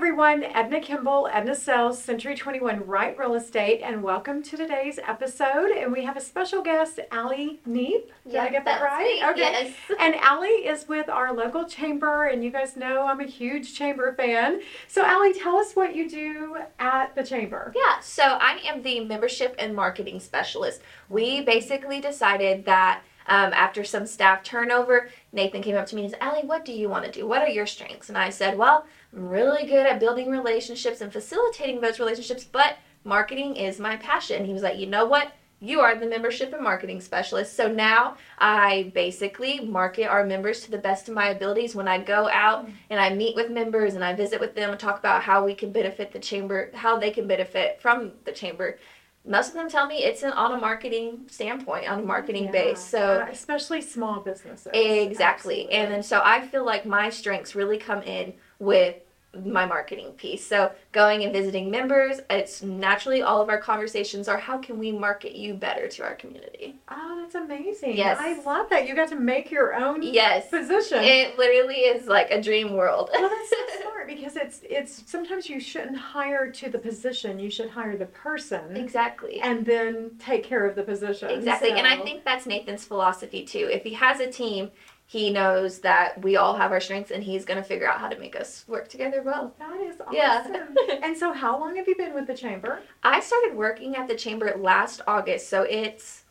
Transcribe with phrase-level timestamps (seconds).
[0.00, 0.42] everyone.
[0.42, 5.72] Edna Kimball, Edna Sells, Century 21 Right Real Estate, and welcome to today's episode.
[5.72, 8.10] And we have a special guest, Ally Neep.
[8.24, 9.34] Did I get that right?
[9.34, 9.74] me, yes.
[9.98, 14.14] And Ally is with our local chamber, and you guys know I'm a huge chamber
[14.14, 14.62] fan.
[14.88, 17.70] So, Ally, tell us what you do at the chamber.
[17.76, 20.80] Yeah, so I am the membership and marketing specialist.
[21.10, 26.10] We basically decided that um, after some staff turnover, Nathan came up to me and
[26.10, 27.26] said, Ally, what do you want to do?
[27.26, 28.08] What are your strengths?
[28.08, 28.84] And I said, Well,
[29.14, 34.44] I'm really good at building relationships and facilitating those relationships, but marketing is my passion.
[34.44, 35.32] He was like, You know what?
[35.62, 37.54] You are the membership and marketing specialist.
[37.54, 41.74] So now I basically market our members to the best of my abilities.
[41.74, 44.80] When I go out and I meet with members and I visit with them and
[44.80, 48.78] talk about how we can benefit the chamber, how they can benefit from the chamber,
[49.26, 52.52] most of them tell me it's an, on a marketing standpoint, on a marketing Yeah.
[52.52, 52.80] base.
[52.80, 54.68] So Uh, especially small businesses.
[54.72, 55.22] Exactly.
[55.66, 55.72] Absolutely.
[55.72, 58.96] And then so I feel like my strengths really come in with
[59.44, 60.44] my marketing piece.
[60.44, 64.90] So going and visiting members, it's naturally all of our conversations are how can we
[64.90, 66.76] market you better to our community?
[66.88, 67.96] Oh, that's amazing.
[67.96, 68.18] Yes.
[68.20, 68.88] I love that.
[68.88, 70.50] You got to make your own Yes.
[70.50, 71.04] position.
[71.04, 73.10] It literally is like a dream world.
[73.12, 77.38] well, that's so smart because it's it's sometimes you shouldn't hire to the position.
[77.38, 79.40] You should hire the person exactly.
[79.40, 81.30] and then take care of the position.
[81.30, 81.70] Exactly.
[81.70, 83.68] And I think that's Nathan's philosophy too.
[83.70, 84.70] If he has a team,
[85.10, 88.08] he knows that we all have our strengths and he's going to figure out how
[88.08, 89.52] to make us work together well.
[89.58, 90.14] that is awesome.
[90.14, 90.66] Yeah.
[91.02, 92.78] and so, how long have you been with the chamber?
[93.02, 96.22] I started working at the chamber last August, so it's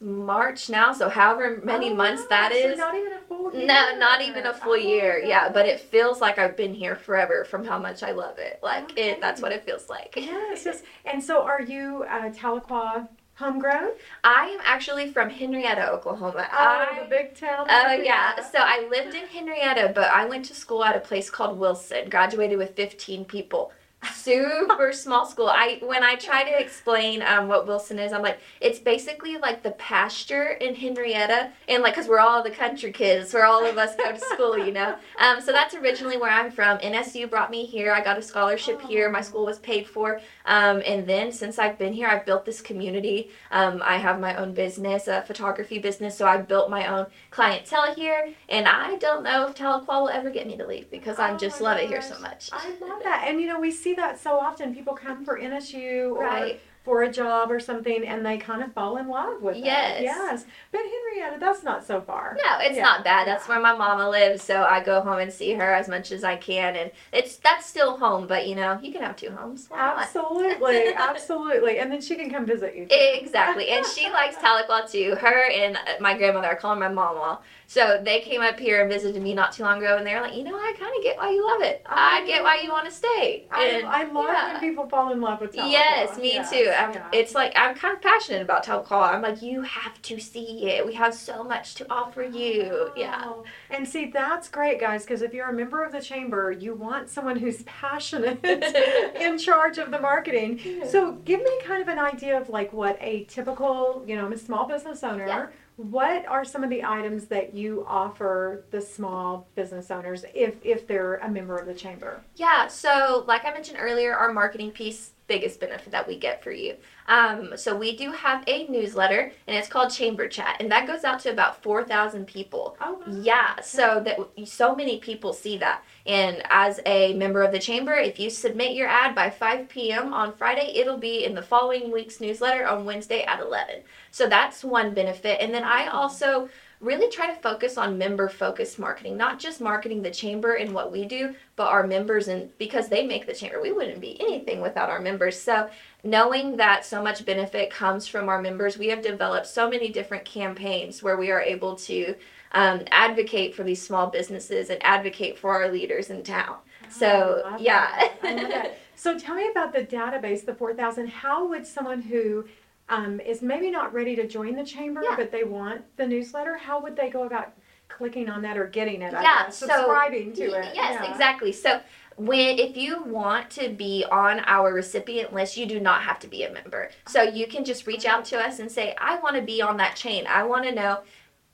[0.00, 2.28] March now, so however many Oh, months wow.
[2.28, 3.66] that So not even a full year.
[3.66, 5.18] no, not even a full Oh, year.
[5.24, 8.60] Yeah, but it feels like I've been here forever from how much I love it.
[8.62, 9.12] Like Okay.
[9.12, 10.12] it that's what it feels like.
[10.16, 10.82] Yes, yes.
[11.06, 13.08] And so, are you uh, Tahlequah
[13.40, 13.90] homegrown?
[14.22, 16.46] I am actually from Henrietta, Oklahoma.
[16.52, 17.66] Oh, I the big town.
[17.68, 18.40] Oh yeah.
[18.52, 22.08] So I lived in Henrietta, but I went to school at a place called Wilson.
[22.10, 23.72] Graduated with 15 people.
[24.14, 25.48] Super small school.
[25.48, 29.62] I when I try to explain um, what Wilson is, I'm like, it's basically like
[29.62, 33.76] the pasture in Henrietta, and like, cause we're all the country kids, where all of
[33.78, 34.96] us go to school, you know.
[35.20, 36.78] Um, so that's originally where I'm from.
[36.78, 37.92] NSU brought me here.
[37.92, 39.10] I got a scholarship here.
[39.10, 42.62] My school was paid for, um, and then since I've been here, I've built this
[42.62, 43.30] community.
[43.50, 47.94] Um, I have my own business, a photography business, so I built my own clientele
[47.94, 51.32] here, and I don't know if Tahlequah will ever get me to leave because I
[51.32, 52.48] Oh just my love it here so much.
[52.52, 53.24] I love that.
[53.28, 54.74] And you know, we see that so often.
[54.74, 56.60] People come for NSU or Right.
[56.82, 60.00] for a job or something and they kind of fall in love with Yes.
[60.00, 60.04] it.
[60.04, 60.44] Yes.
[60.72, 62.38] But Henrietta, that's not so far.
[62.42, 63.26] No, it's Yeah, not bad.
[63.26, 63.54] That's yeah.
[63.54, 66.36] where my mama lives, so I go home and see her as much as I
[66.36, 68.26] can, and it's that's still home.
[68.26, 69.68] But you know, you can have two homes.
[69.74, 71.78] Absolutely, absolutely.
[71.78, 72.86] And then she can come visit you.
[72.86, 72.96] too.
[72.98, 75.16] Exactly, and she likes Tahlequah too.
[75.16, 77.40] Her and uh, my grandmother, I call her my mama.
[77.70, 80.22] So they came up here and visited me not too long ago, and they were
[80.22, 81.80] like, you know, I kind of get why you love it.
[81.86, 83.46] I get why you want to stay.
[83.48, 84.52] I, And, I love yeah.
[84.54, 85.70] when people fall in love with Tahlequah.
[85.70, 86.56] Yes, me Yes, too.
[86.56, 87.08] Yeah.
[87.12, 89.14] It's like I'm kind of passionate about Tahlequah.
[89.14, 90.84] I'm like, you have to see it.
[90.84, 92.90] We have so much to offer you.
[92.96, 93.22] Yeah.
[93.24, 96.74] Oh, And see, that's great, guys, because if you're a member of the chamber, you
[96.74, 98.44] want someone who's passionate
[99.14, 100.58] in charge of the marketing.
[100.88, 104.32] So, give me kind of an idea of like what a typical, you know, I'm
[104.32, 105.28] a small business owner.
[105.28, 105.46] Yeah.
[105.80, 110.86] What are some of the items that you offer the small business owners if if
[110.86, 112.22] they're a member of the chamber?
[112.36, 116.52] Yeah, so like I mentioned earlier, our marketing piece, biggest benefit that we get for
[116.52, 116.72] you.
[117.06, 121.04] Um, so we do have a newsletter, and it's called Chamber Chat, and that goes
[121.08, 122.64] out to about four thousand people.
[122.80, 123.20] Oh, wow.
[123.30, 124.16] Yeah, so that
[124.60, 128.76] so many people see that, and as a member of the chamber, if you submit
[128.78, 130.12] your ad by five p.m.
[130.12, 133.82] on Friday, it'll be in the following week's newsletter on Wednesday at eleven.
[134.10, 136.48] So that's one benefit, and then I also
[136.80, 140.90] really try to focus on member focused marketing not just marketing the chamber and what
[140.90, 144.60] we do but our members and because they make the chamber we wouldn't be anything
[144.60, 145.68] without our members so
[146.04, 150.24] knowing that so much benefit comes from our members we have developed so many different
[150.24, 152.14] campaigns where we are able to
[152.52, 156.56] um, advocate for these small businesses and advocate for our leaders in town
[156.88, 158.10] so I yeah.
[158.22, 158.78] I love that.
[159.00, 161.08] So tell me about the database, the 4,000.
[161.08, 162.44] How would someone who
[162.90, 165.16] um, is maybe not ready to join the chamber, Yeah.
[165.16, 167.52] but they want the newsletter, how would they go about
[167.88, 169.12] clicking on that or getting it?
[169.12, 170.74] Yeah, guess, so- subscribing to it.
[170.74, 171.10] Yes, Yeah.
[171.10, 171.52] exactly.
[171.52, 171.80] So
[172.16, 176.28] when if you want to be on our recipient list, you do not have to
[176.28, 176.90] be a member.
[177.06, 179.76] So you can just reach out to us and say, I want to be on
[179.78, 180.26] that chain.
[180.26, 181.00] I want to know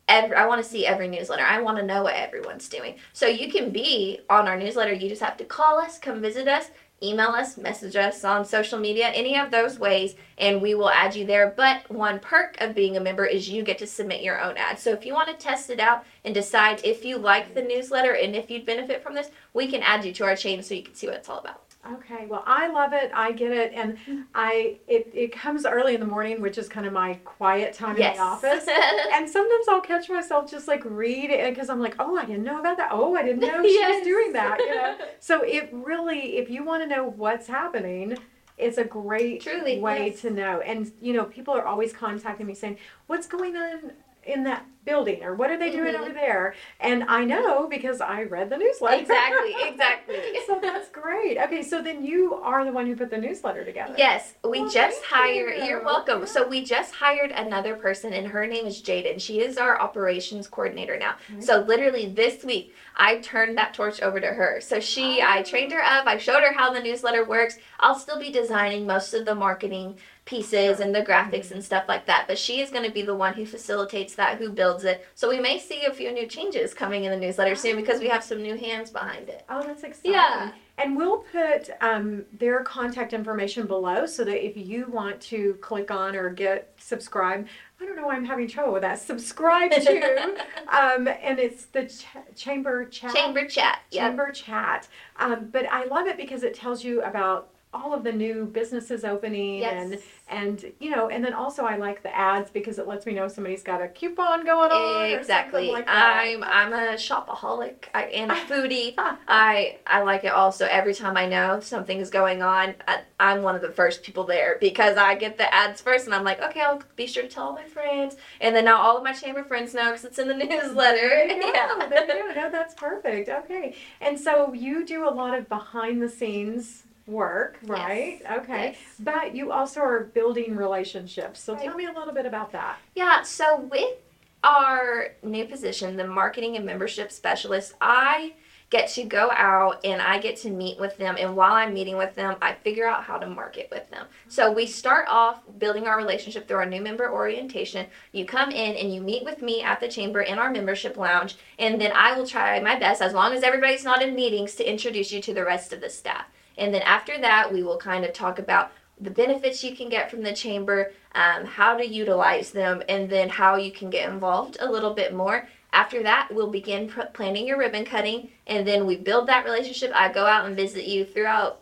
[0.09, 1.45] every, I want to see every newsletter.
[1.45, 2.97] I want to know what everyone's doing.
[3.13, 4.93] So you can be on our newsletter.
[4.93, 6.71] You just have to call us, come visit us,
[7.03, 11.15] email us, message us on social media, any of those ways, and we will add
[11.15, 11.53] you there.
[11.57, 14.79] But one perk of being a member is you get to submit your own ad.
[14.79, 18.13] So if you want to test it out and decide if you like the newsletter
[18.13, 20.83] and if you'd benefit from this, we can add you to our chain so you
[20.83, 21.66] can see what it's all about.
[21.95, 23.11] Okay, well, I love it.
[23.15, 24.23] I get it, and mm-hmm.
[24.35, 27.97] I it, it comes early in the morning, which is kind of my quiet time
[27.99, 28.17] Yes.
[28.17, 28.67] in the office.
[29.13, 32.45] and sometimes I'll catch myself just like read it because I'm like, oh, I didn't
[32.45, 32.91] know about that.
[32.93, 33.99] Oh, I didn't know she Yes.
[33.99, 34.59] was doing that.
[34.59, 38.17] You know, so it really, if you want to know what's happening.
[38.59, 40.23] It's a great Truly, way yes.
[40.23, 40.61] to know.
[40.61, 43.93] And, you know, people are always contacting me saying, What's going on
[44.25, 45.23] in that building?
[45.23, 46.01] Or what are they doing Mhm.
[46.01, 46.55] over there?
[46.81, 48.97] And I know because I read the newsletter.
[49.03, 50.17] exactly, exactly.
[50.47, 51.37] so that's great.
[51.37, 53.95] Okay, so then you are the one who put the newsletter together.
[53.99, 55.59] Yes, we Well, just hired.
[55.59, 55.65] you.
[55.65, 56.25] You're welcome.
[56.27, 59.21] So we just hired another person, and her name is Jaden.
[59.21, 61.17] She is our operations coordinator now.
[61.31, 61.41] Okay.
[61.45, 64.61] So literally this week, I turned that torch over to her.
[64.63, 65.43] So she, I Oh.
[65.43, 66.07] trained her up.
[66.07, 67.59] I showed her how the newsletter works.
[67.81, 72.07] I'll still be designing most of the marketing pieces and the graphics and stuff like
[72.07, 72.25] that.
[72.27, 75.07] But she is going to be the one who facilitates that, who builds it.
[75.15, 78.09] So we may see a few new changes coming in the newsletter soon because we
[78.09, 79.45] have some new hands behind it.
[79.49, 80.13] Oh, that's exciting.
[80.13, 80.53] Yeah.
[80.79, 85.91] And we'll put um, their contact information below so that if you want to click
[85.91, 87.47] on or get subscribe,
[87.81, 89.01] I don't know why I'm having trouble with that.
[89.01, 90.37] Subscribe to,
[90.69, 93.15] um, and it's the ch- chamber chat.
[93.15, 93.81] Chamber chat.
[93.91, 94.03] Yep.
[94.03, 94.89] Chamber chat.
[95.19, 99.05] Um, but I love it because it tells you about all of the new businesses
[99.05, 100.01] opening and Yes.
[100.29, 103.29] and you know and then also I like the ads because it lets me know
[103.29, 105.71] somebody's got a coupon going on Exactly.
[105.71, 105.85] like.
[105.87, 108.95] I'm I'm a shopaholic I, and a foodie.
[109.29, 113.43] I I like it also every time I know something is going on, I, I'm
[113.43, 116.41] one of the first people there because I get the ads first, and I'm like,
[116.41, 119.13] okay, I'll be sure to tell all my friends, and then now all of my
[119.13, 121.09] chamber friends know because it's in the newsletter.
[121.09, 121.49] There you go.
[121.53, 121.87] Yeah.
[121.89, 122.41] There you go.
[122.41, 123.29] No, that's perfect.
[123.29, 123.75] Okay.
[124.01, 128.21] And so you do a lot of behind the scenes work, right?
[128.39, 128.71] Okay.
[128.73, 128.77] Yes.
[128.99, 131.41] But you also are building relationships.
[131.41, 131.65] So Right.
[131.65, 132.79] tell me a little bit about that.
[132.95, 133.97] Yeah, so with
[134.43, 138.35] our new position, the marketing and membership specialist, I
[138.69, 141.15] get to go out and I get to meet with them.
[141.21, 144.07] And while I'm meeting with them, I figure out how to market with them.
[144.27, 147.87] So we start off building our relationship through our new member orientation.
[148.11, 151.37] You come in and you meet with me at the chamber in our membership lounge,
[151.61, 154.69] and then I will try my best, as long as everybody's not in meetings, to
[154.69, 156.27] introduce you to the rest of the staff.
[156.57, 160.11] And then after that, we will kind of talk about the benefits you can get
[160.11, 164.57] from the chamber, um, how to utilize them, and then how you can get involved
[164.61, 165.49] a little bit more.
[165.73, 169.93] After that, we'll begin pr- planning your ribbon cutting, and then we build that relationship.
[169.95, 171.61] I go out and visit you throughout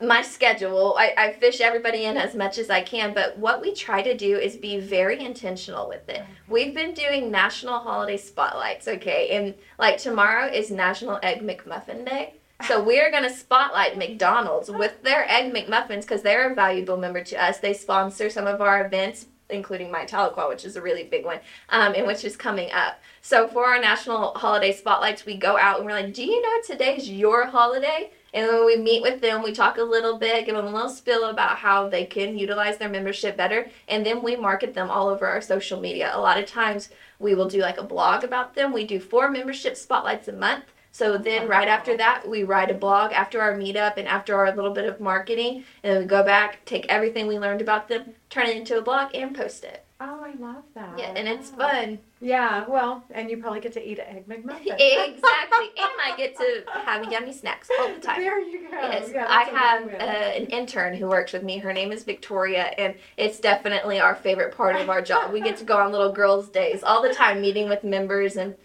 [0.00, 0.94] my schedule.
[0.98, 4.16] I, I fish everybody in as much as I can, but what we try to
[4.16, 6.22] do is be very intentional with it.
[6.48, 9.30] We've been doing national holiday spotlights, okay?
[9.30, 12.34] And like tomorrow is National Egg McMuffin Day.
[12.68, 17.22] So we're going to spotlight McDonald's with their Egg McMuffins because they're a valuable member
[17.24, 17.58] to us.
[17.58, 21.40] They sponsor some of our events, including my Tahlequah, which is a really big one,
[21.70, 23.00] um, and which is coming up.
[23.20, 26.60] So for our national holiday spotlights, we go out and we're like, "Do you know
[26.64, 30.54] today's your holiday?" And then we meet with them, we talk a little bit, give
[30.54, 34.36] them a little spill about how they can utilize their membership better, and then we
[34.36, 36.12] market them all over our social media.
[36.14, 36.88] A lot of times
[37.18, 38.72] we will do like a blog about them.
[38.72, 40.64] We do four membership spotlights a month.
[40.92, 44.54] So then right after that, we write a blog after our meetup and after our
[44.54, 48.12] little bit of marketing, and then we go back, take everything we learned about them,
[48.28, 49.86] turn it into a blog, and post it.
[50.04, 50.98] Oh, I love that.
[50.98, 51.98] Yeah, and it's fun.
[52.20, 54.66] Yeah, well, and you probably get to eat an egg McMuffin.
[54.66, 55.68] exactly.
[55.78, 58.20] And I get to have yummy snacks all the time.
[58.20, 58.76] There you go.
[58.78, 61.58] Yes, Yeah, I have uh, an intern who works with me.
[61.58, 65.32] Her name is Victoria, and it's definitely our favorite part of our job.
[65.32, 68.56] We get to go on little girls' days all the time, meeting with members and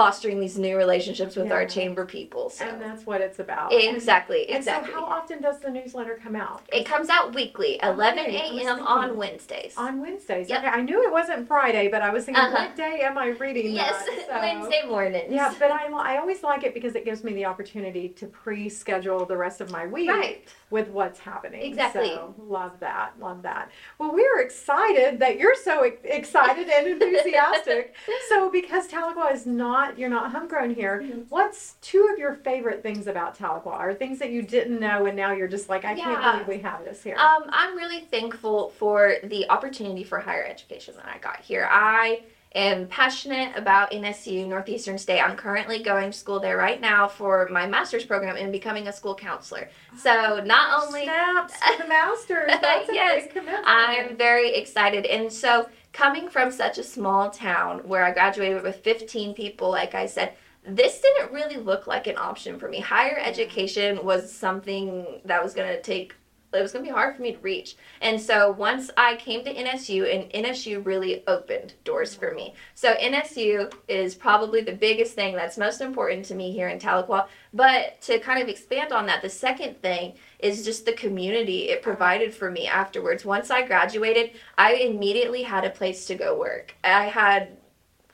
[0.00, 2.48] fostering these new relationships with our chamber people.
[2.48, 3.70] So and that's what it's about.
[3.70, 4.90] exactly, And exactly.
[4.94, 6.62] so, how often does the newsletter come out?
[6.72, 8.86] it comes out weekly, 11 Okay, I was a.m.
[8.86, 9.74] on Wednesdays.
[9.76, 10.48] On Wednesdays.
[10.48, 10.60] Yep.
[10.60, 12.64] Okay, I knew it wasn't Friday, but I was thinking, Uh-huh.
[12.64, 13.74] what day am I reading this?
[13.74, 14.26] yes, that?
[14.30, 15.32] So- Wednesday mornings.
[15.34, 19.26] Yeah, but I, I always like it because it gives me the opportunity to pre-schedule
[19.26, 20.48] the rest of my week right.
[20.70, 21.60] with what's happening.
[21.60, 22.08] Exactly.
[22.08, 23.70] So love that, love that.
[23.98, 27.94] Well, we're excited that you're so excited and enthusiastic.
[28.30, 31.00] so because Tahlequah is not, you're not homegrown here.
[31.02, 31.26] Mhm.
[31.28, 35.16] What's two of your favorite things about Tahlequah, Are things that you didn't know and
[35.16, 36.04] now you're just like, I Yeah.
[36.04, 37.16] can't believe we have this here.
[37.16, 41.68] Um, I'm really thankful for the opportunity for higher education that I got here.
[41.70, 45.20] I am passionate about NSU Northeastern State.
[45.20, 48.92] I'm currently going to school there right now for my master's program in becoming a
[48.92, 49.68] school counselor.
[49.96, 52.50] So not only snaps the masters.
[52.60, 53.62] That's a Yes, big commitment.
[53.66, 55.06] I'm very excited.
[55.06, 59.94] And so, coming from such a small town where I graduated with 15 people, like
[59.94, 62.80] I said, this didn't really look like an option for me.
[62.80, 66.14] Higher education was something that was going to take
[66.52, 67.76] it was going to be hard for me to reach.
[68.00, 72.54] And so once I came to NSU, and NSU really opened doors for me.
[72.74, 77.26] So NSU is probably the biggest thing that's most important to me here in Tahlequah.
[77.52, 81.82] But to kind of expand on that, the second thing is just the community it
[81.82, 83.24] provided for me afterwards.
[83.24, 86.74] Once I graduated, I immediately had a place to go work.
[86.82, 87.56] I had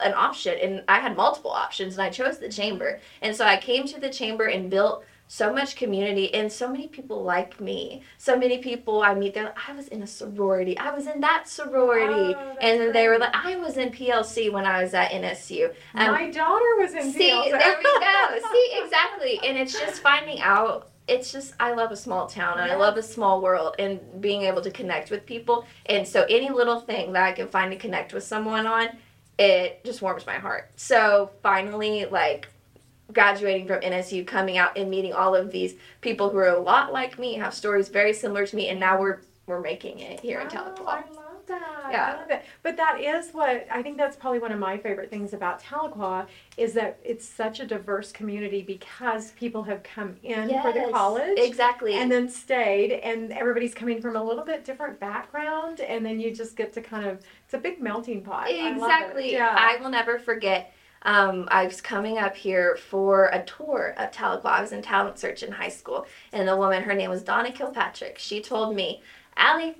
[0.00, 3.00] an option and I had multiple options and I chose the chamber.
[3.22, 6.86] And so I came to the chamber and built so much community and so many
[6.86, 8.02] people like me.
[8.18, 9.52] So many people I meet, there.
[9.68, 10.78] I was in a sorority.
[10.78, 12.34] I was in that sorority.
[12.36, 15.70] Oh, and that's they were like, I was in PLC when I was at NSU.
[15.94, 17.50] Um, My daughter was in See, PLC.
[17.50, 18.48] there we go.
[18.52, 19.40] See, exactly.
[19.44, 20.90] And it's just finding out.
[21.08, 24.42] It's just I love a small town and I love a small world and being
[24.42, 25.64] able to connect with people.
[25.86, 28.88] And so any little thing that I can find to connect with someone on,
[29.38, 30.70] it just warms my heart.
[30.74, 32.48] So finally, like
[33.16, 36.92] graduating from NSU, coming out and meeting all of these people who are a lot
[36.92, 40.40] like me, have stories very similar to me, and now we're we're making it here
[40.40, 40.86] in Oh, Tahlequah.
[40.86, 41.88] I love that.
[41.92, 42.12] Yeah.
[42.12, 42.44] I love that.
[42.64, 46.26] But that is what I think that's probably one of my favorite things about Tahlequah
[46.56, 51.38] is that it's such a diverse community because people have come in for the college.
[51.38, 51.94] Exactly.
[51.94, 56.34] And then stayed, and everybody's coming from a little bit different background, and then you
[56.34, 58.48] just get to kind of, it's a big melting pot.
[58.48, 58.72] I it.
[58.72, 59.32] Exactly.
[59.32, 59.54] Yeah.
[59.56, 60.72] I will never forget.
[61.06, 64.44] Um, I was coming up here for a tour of Tahlequah.
[64.44, 67.52] I was in talent search in high school, and the woman, her name was Donna
[67.52, 68.18] Kilpatrick.
[68.18, 69.02] She told me,
[69.36, 69.74] Ally,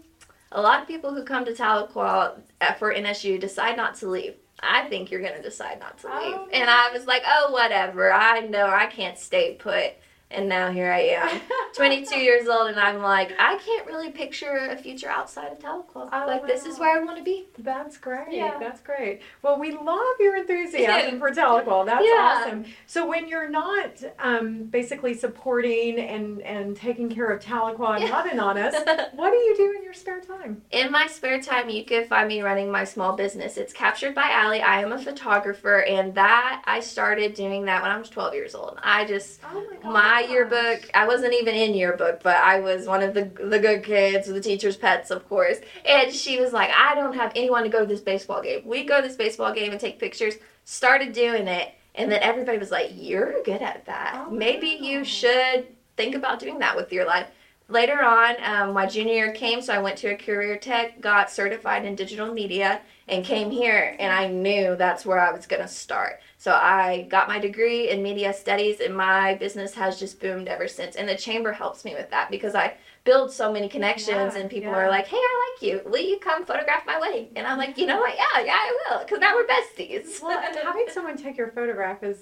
[0.53, 4.37] a lot of people who come to Tahlequah uh, for NSU decide not to leave.
[4.61, 6.35] I think you're going to decide not to leave.
[6.35, 8.13] Oh, and I was like, oh, whatever.
[8.13, 9.95] I know I can't stay put.
[10.31, 11.41] And now here I am.
[11.77, 16.09] 22 years old, and I'm like, I can't really picture a future outside of Tahlequah.
[16.11, 17.49] Oh, like, this is where I want to be.
[17.59, 18.29] That's great.
[18.33, 18.57] Yeah.
[18.59, 19.21] That's great.
[19.43, 21.85] Well, we love your enthusiasm for Tahlequah.
[21.85, 22.39] That's Yeah.
[22.45, 22.65] awesome.
[22.87, 28.11] So when you're not um, basically supporting and, and taking care of Tahlequah and Yeah.
[28.11, 28.75] loving on us,
[29.13, 30.63] what do you do in your spare time?
[30.71, 33.59] In my spare time, you can find me running my small business.
[33.59, 34.59] It's Captured by Ally.
[34.59, 38.55] I am a photographer, and that I started doing that when I was 12 years
[38.55, 38.79] old.
[38.83, 39.93] I just Oh my god.
[39.93, 40.89] my yearbook.
[40.95, 44.41] I wasn't even in yearbook, but I was one of the the good kids, the
[44.41, 45.59] teacher's pets, of course.
[45.85, 48.63] And she was like, "I don't have anyone to go to this baseball game.
[48.65, 52.59] We go to this baseball game and take pictures." Started doing it, and then everybody
[52.59, 54.25] was like, "You're good at that.
[54.27, 57.29] Oh, Maybe you should think about doing that with your life."
[57.69, 61.31] Later on, um, my junior year came, so I went to a career tech, got
[61.31, 63.97] certified in digital media, and came here.
[63.99, 66.21] And I knew that's where I was gonna start.
[66.39, 70.69] So I got my degree in media studies, and my business has just boomed ever
[70.69, 70.97] since.
[70.97, 74.51] And the chamber helps me with that because I build so many connections, Yeah, and
[74.51, 74.79] people yeah.
[74.79, 75.81] are like, "Hey, I like you.
[75.89, 78.15] Will you come photograph my wedding?" And I'm like, "You know what?
[78.17, 82.03] Yeah, yeah, I will, because now we're besties." Well, and having someone take your photograph
[82.03, 82.19] is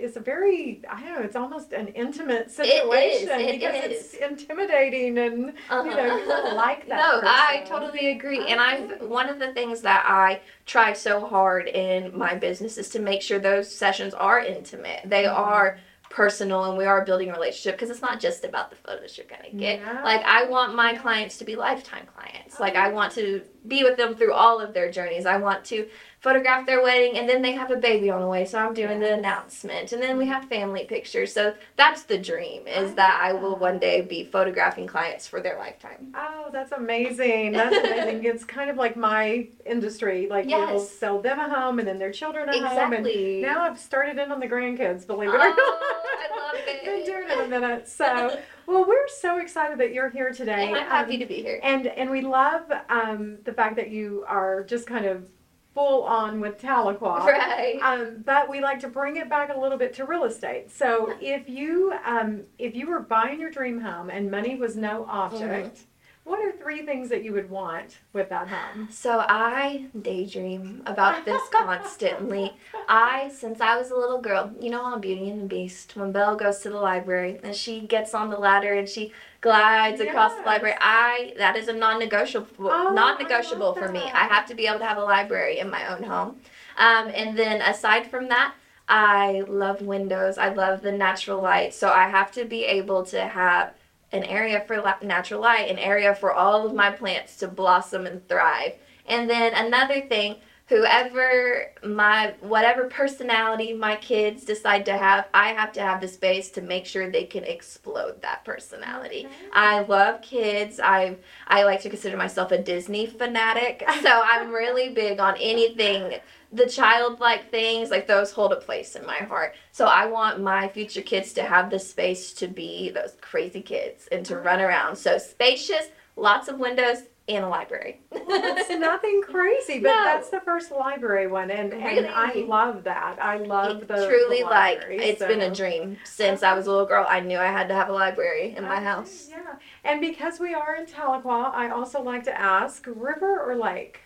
[0.00, 1.20] is a very I don't know.
[1.22, 4.14] It's almost an intimate situation it because is.
[4.14, 6.98] it's intimidating and you know you don't like that.
[7.00, 7.20] Uh-huh.
[7.22, 8.46] No, I totally agree.
[8.46, 12.88] And I've one of the things that I try so hard in my business is
[12.90, 15.00] to make sure those sessions are intimate.
[15.04, 15.38] They Mhm.
[15.38, 15.78] are
[16.08, 19.26] personal and we are building a relationship because it's not just about the photos you're
[19.28, 19.78] going to get.
[19.78, 20.02] Yeah.
[20.02, 22.58] Like I want my clients to be lifetime clients.
[22.58, 25.26] Like I want to be with them through all of their journeys.
[25.26, 25.86] I want to
[26.20, 29.00] photograph their wedding and then they have a baby on the way so i'm doing
[29.00, 33.32] the announcement and then we have family pictures so that's the dream is that i
[33.32, 37.52] will one day be photographing clients for their lifetime Oh, that's amazing.
[37.52, 38.24] That's amazing.
[38.24, 40.26] it's kind of like my industry.
[40.28, 42.92] Like you'll sell them a home and then their children a home.
[42.92, 45.56] And now I've started in on the grandkids, believe it or Oh, not.
[45.58, 46.84] I love it.
[46.84, 47.86] Been doing it a minute.
[47.88, 48.36] So,
[48.70, 50.68] well, we're so excited that you're here today.
[50.68, 53.90] and i'm happy Um, to be here And and we love um, the fact that
[53.90, 55.28] you are just kind of
[55.74, 57.24] full on with Tahlequah.
[57.24, 60.70] right Um, but we like to bring it back a little bit to real estate.
[60.70, 65.06] So if you um, if you were buying your dream home and money was no
[65.08, 65.82] object,
[66.30, 68.86] what are three things that you would want with that home?
[68.88, 72.52] So I daydream about this constantly.
[72.88, 76.12] I, since I was a little girl, you know on Beauty and the Beast, when
[76.12, 80.36] Belle goes to the library and she gets on the ladder and she glides across
[80.36, 84.02] the library, I that is a non-negotiable Oh, non-negotiable for me.
[84.02, 86.36] I have to be able to have a library in my own home.
[86.78, 88.54] Um, and then aside from that,
[88.88, 90.38] I love windows.
[90.38, 91.74] I love the natural light.
[91.74, 93.74] So I have to be able to have
[94.12, 98.26] an area for natural light, an area for all of my plants to blossom and
[98.28, 98.74] thrive.
[99.06, 100.36] And then another thing,
[100.70, 106.50] whoever my whatever personality my kids decide to have, I have to have the space
[106.52, 109.26] to make sure they can explode that personality.
[109.52, 110.78] I love kids.
[110.78, 116.20] I I like to consider myself a Disney fanatic, so I'm really big on anything
[116.52, 119.54] the childlike things like those hold a place in my heart.
[119.72, 124.08] So I want my future kids to have the space to be those crazy kids
[124.10, 124.96] and to run around.
[124.96, 128.00] So spacious, lots of windows, and a library.
[128.12, 130.04] It's nothing crazy, but No.
[130.04, 133.22] that's the first library one, and and I love that.
[133.22, 136.70] I love the truly the like library, it's been a dream since I was a
[136.70, 137.06] little girl.
[137.08, 139.28] I knew I had to have a library in my Okay, house.
[139.30, 139.54] Yeah,
[139.84, 144.00] and because we are in Tahlequah, I also like to ask: river or lake?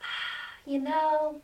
[0.66, 1.40] You know,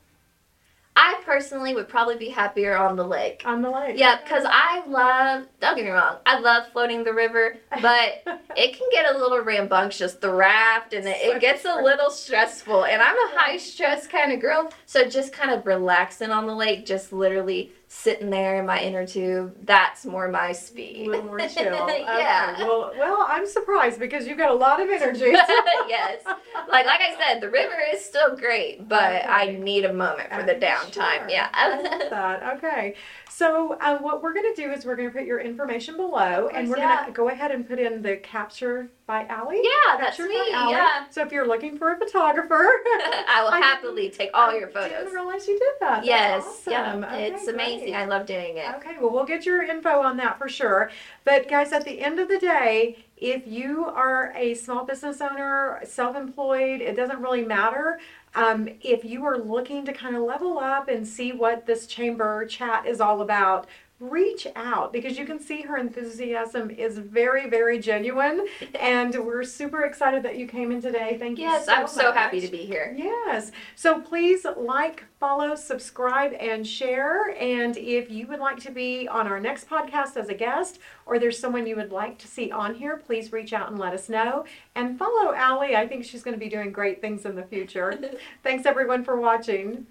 [0.97, 3.43] I personally would probably be happier on the lake.
[3.45, 3.99] On the lake.
[3.99, 8.25] Yeah, because I love, don't get me wrong, I love floating the river, but
[8.57, 12.87] it can get a little rambunctious, the raft, and it, it gets a little stressful.
[12.87, 16.55] And I'm a high stress kind of girl, so just kind of relaxing on the
[16.55, 21.07] lake, just literally sitting there in my inner tube, that's more my a speed.
[21.09, 21.89] little more chill.
[21.89, 22.53] yeah.
[22.55, 25.25] Okay, Well, well, I'm surprised because you've got a lot of energy.
[25.89, 26.23] yes.
[26.69, 30.43] Like like I said, the river is still great, but I need a moment for
[30.43, 31.21] the downtime.
[31.21, 31.29] sure.
[31.31, 31.49] Yeah.
[31.53, 32.57] I love that.
[32.59, 32.95] Okay.
[33.31, 36.49] So uh, what we're going to do is we're going to put your information below,
[36.55, 39.61] and we're course, gonna go ahead and put in the capture by Ally.
[39.63, 40.41] yeah, that's Capture me.
[40.51, 41.05] Yeah.
[41.11, 42.55] So if you're looking for a photographer,
[43.29, 44.91] I will I happily take all I your photos.
[45.05, 45.97] didn't realize you did that.
[45.97, 46.73] That's Yes, awesome.
[46.73, 47.86] yeah, Okay, it's amazing.
[47.95, 48.67] I love doing it.
[48.77, 50.91] Okay, well, we'll get your info on that for sure.
[51.25, 55.81] But, guys, at the end of the day, if you are a small business owner,
[55.85, 57.99] self employed, it doesn't really matter.
[58.35, 62.45] Um, if you are looking to kind of level up and see what this chamber
[62.47, 63.67] chat is all about,
[63.99, 68.47] reach out because you can see her enthusiasm is very, very genuine.
[68.79, 71.17] And we're super excited that you came in today.
[71.19, 72.95] Thank you Yes, so I'm so happy to be here.
[72.97, 73.53] Yes.
[73.75, 77.31] So please like, follow, subscribe, and share.
[77.41, 81.19] And if you would like to be on our next podcast as a guest, or
[81.19, 84.09] there's someone you would like to see on here, please reach out and let us
[84.09, 84.45] know.
[84.75, 85.75] And follow Ally.
[85.75, 87.99] I think she's going to be doing great things in the future.
[88.43, 89.87] Thanks everyone for watching.